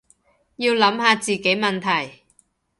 [0.55, 2.23] 要諗下自己問題